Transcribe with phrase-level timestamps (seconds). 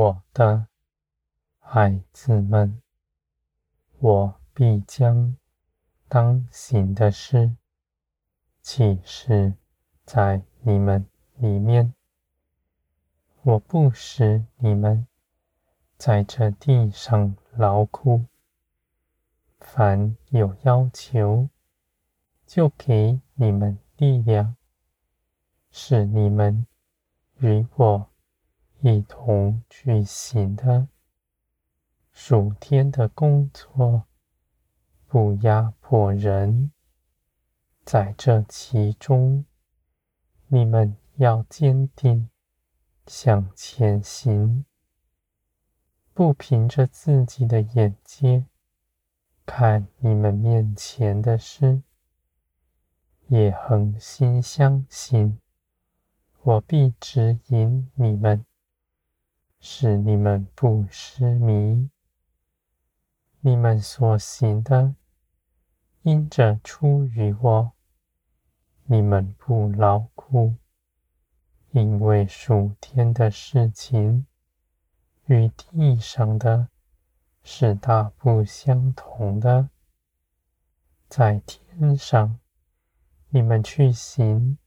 [0.00, 0.66] 我的
[1.58, 2.80] 孩子们，
[3.98, 5.36] 我必将
[6.08, 7.54] 当行的事
[8.62, 9.52] 启示
[10.06, 11.92] 在你们里面。
[13.42, 15.06] 我不使你们
[15.98, 18.24] 在这地上劳苦，
[19.58, 21.50] 凡有要求，
[22.46, 24.56] 就给你们力量，
[25.70, 26.66] 使你们
[27.40, 28.09] 与我
[28.80, 30.88] 一同去行的
[32.12, 34.04] 属天的工作，
[35.06, 36.72] 不压迫人。
[37.84, 39.44] 在这其中，
[40.48, 42.28] 你们要坚定。
[43.06, 44.64] 向前行，
[46.14, 48.46] 不凭着自己的眼界
[49.44, 51.82] 看你们面前的事，
[53.26, 55.40] 也恒心相信，
[56.42, 58.46] 我必指引你们，
[59.60, 61.90] 使你们不失迷。
[63.40, 64.94] 你们所行的，
[66.02, 67.72] 因着出于我，
[68.84, 70.56] 你们不劳苦。
[71.72, 74.26] 因为属天的事情
[75.26, 76.68] 与地上的
[77.44, 79.70] 是大不相同的。
[81.08, 82.40] 在天上，
[83.28, 84.58] 你们去行，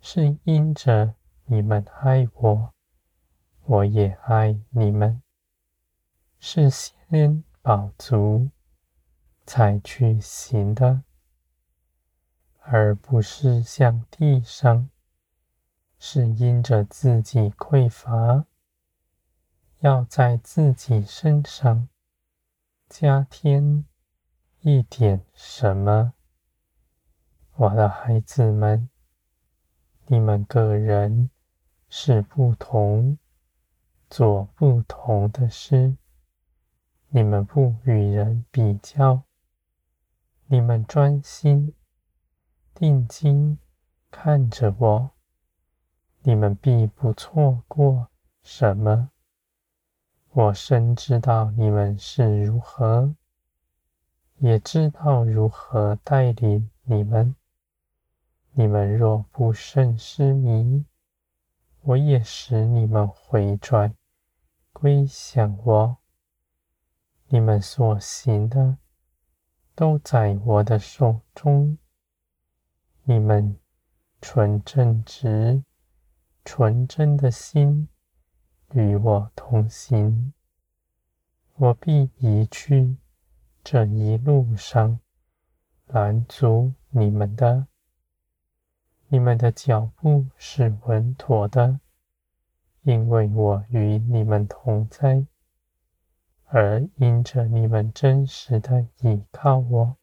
[0.00, 1.14] 是因着
[1.46, 2.74] 你们爱我，
[3.64, 5.22] 我也爱你们，
[6.38, 8.50] 是先饱足
[9.46, 11.02] 才去行的，
[12.60, 14.88] 而不是像地上。
[16.04, 18.46] 是因着自己匮乏，
[19.78, 21.88] 要在自己身上
[22.88, 23.84] 加添
[24.62, 26.14] 一点什么。
[27.54, 28.90] 我的孩子们，
[30.08, 31.30] 你们个人
[31.88, 33.16] 是不同，
[34.12, 35.96] 做不同的事，
[37.08, 39.22] 你们不与人比较，
[40.48, 41.72] 你们专心
[42.74, 43.56] 定睛
[44.10, 45.10] 看着我。
[46.24, 48.08] 你们必不错过
[48.42, 49.10] 什么。
[50.32, 53.14] 我深知道你们是如何，
[54.36, 57.34] 也知道如何带领你们。
[58.50, 60.84] 你们若不甚失迷，
[61.80, 63.94] 我也使你们回转
[64.72, 65.96] 归向我。
[67.28, 68.78] 你们所行的，
[69.74, 71.78] 都在我的手中。
[73.04, 73.58] 你们
[74.20, 75.64] 纯正直。
[76.44, 77.88] 纯真的心
[78.72, 80.32] 与我同行，
[81.54, 82.96] 我必移去
[83.62, 84.98] 这一路上
[85.86, 87.68] 拦阻你们的。
[89.06, 91.78] 你们的脚步是稳妥的，
[92.82, 95.26] 因为我与你们同在，
[96.46, 99.96] 而因着你们真实的倚靠我，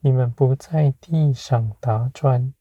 [0.00, 2.52] 你们不在地上打转。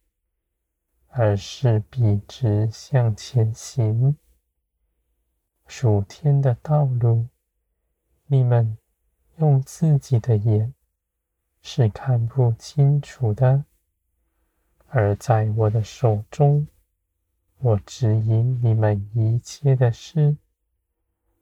[1.18, 4.18] 而是笔直向前行，
[5.66, 7.30] 属天的道路，
[8.26, 8.78] 你们
[9.38, 10.74] 用自己的眼
[11.62, 13.64] 是看不清楚的；
[14.90, 16.68] 而在我的手中，
[17.66, 20.38] 我指引你们一切的事。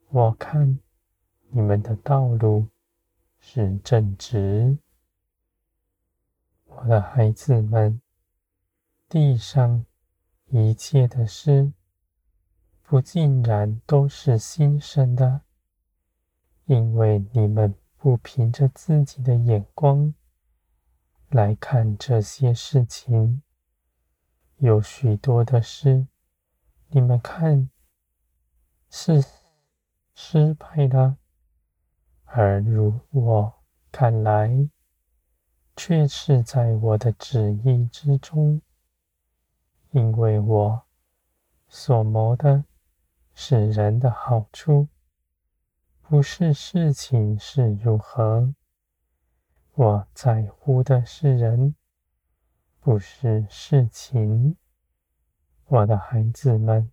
[0.07, 0.79] 我看
[1.49, 2.69] 你们的道路
[3.41, 4.77] 是正直，
[6.63, 7.99] 我的孩子们。
[9.09, 9.85] 地上
[10.47, 11.73] 一切的事，
[12.83, 15.41] 不尽然都是新生的，
[16.67, 20.13] 因为你们不凭着自己的眼光
[21.27, 23.41] 来看这些事情。
[24.59, 26.07] 有许多的事，
[26.95, 27.71] 你们看
[28.87, 29.25] 是
[30.13, 31.17] 失败的，
[32.25, 33.53] 而如我
[33.91, 34.69] 看来，
[35.75, 38.61] 却是在我的旨意之中。
[39.89, 40.83] 因为我
[41.67, 42.63] 所谋的
[43.33, 44.87] 是人的好处，
[45.99, 48.53] 不是事情是如何。
[49.71, 51.73] 我在乎的是人，
[52.79, 54.55] 不是事情。
[55.67, 56.91] 我的孩子们，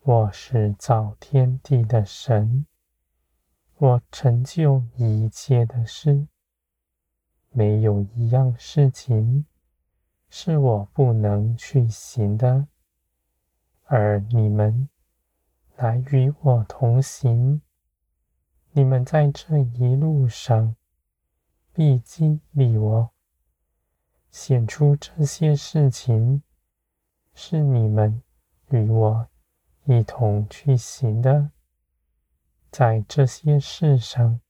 [0.00, 2.66] 我是造天地的神，
[3.76, 6.26] 我成就一切的事，
[7.50, 9.46] 没有一样事情。
[10.28, 12.66] 是我不能去行的，
[13.84, 14.88] 而你们
[15.76, 17.62] 来与我同行。
[18.72, 20.74] 你们在这一路上
[21.72, 23.10] 必经历我，
[24.30, 26.42] 显出这些事情
[27.34, 28.22] 是你们
[28.68, 29.28] 与我
[29.84, 31.50] 一同去行的。
[32.70, 34.40] 在这些事上，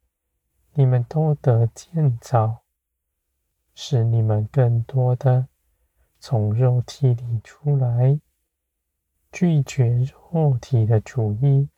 [0.74, 2.62] 你们都得建造，
[3.74, 5.48] 使你们更多的
[6.18, 8.20] 从肉体里出来，
[9.32, 11.68] 拒绝肉体的主意，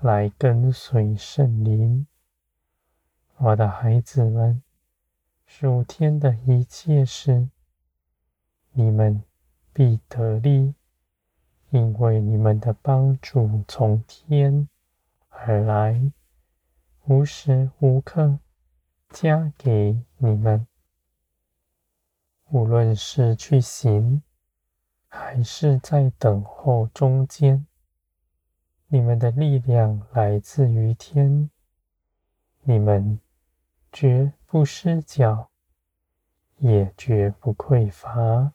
[0.00, 2.06] 来跟随圣灵。
[3.36, 4.62] 我的孩子们，
[5.46, 7.48] 属天的一切事，
[8.72, 9.22] 你们
[9.76, 10.72] 必得利，
[11.68, 14.66] 因为你们的帮助从天
[15.28, 16.10] 而来，
[17.04, 18.38] 无时无刻
[19.10, 20.66] 加给你们。
[22.48, 24.22] 无论是去行，
[25.08, 27.66] 还是在等候中间，
[28.86, 31.50] 你们的力量来自于天，
[32.62, 33.20] 你们
[33.92, 35.50] 绝不失脚，
[36.60, 38.54] 也绝不匮乏。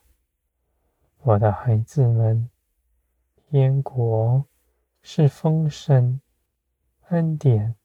[1.24, 2.50] 我的孩子们，
[3.36, 4.48] 天国
[5.04, 6.20] 是丰盛。
[7.10, 7.76] 恩典、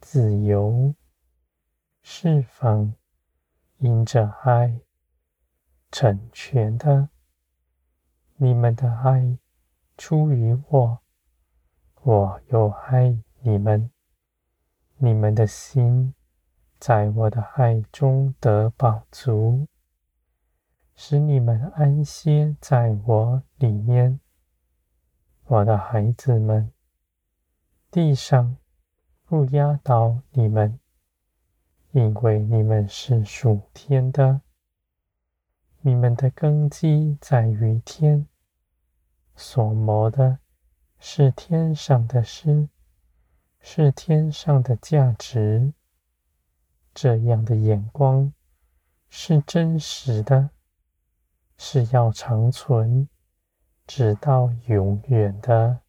[0.00, 0.94] 自由、
[2.00, 2.94] 释放，
[3.78, 4.80] 因着爱
[5.90, 7.10] 成全的。
[8.36, 9.36] 你们的爱
[9.98, 11.00] 出于我，
[12.02, 13.90] 我又爱你们。
[14.96, 16.14] 你们的心
[16.78, 19.66] 在我的爱中得饱足，
[21.00, 24.18] 使你们安歇在我里面。
[25.44, 26.72] 我的孩子们。
[27.88, 28.56] 地上
[29.24, 30.80] 不压倒你们，
[31.92, 34.40] 因为你们是属天的。
[35.82, 38.26] 你们的根基在于天，
[39.36, 40.40] 所谋的
[40.98, 42.68] 是天上的事，
[43.60, 45.72] 是天上的价值。
[46.92, 48.32] 这样的眼光
[49.08, 50.50] 是真实的，
[51.58, 53.08] 是要长存，
[53.86, 55.80] 直到永远的。